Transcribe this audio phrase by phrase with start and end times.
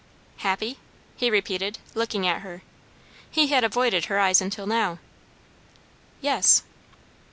[0.37, 0.79] "Happy?"
[1.15, 2.63] he repeated, looking at her.
[3.29, 4.97] He had avoided her eyes until now.
[6.21, 6.63] "Yes."